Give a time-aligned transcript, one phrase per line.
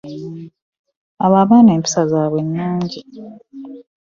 [1.23, 2.99] Abo abaana empisa zaabwe ennungi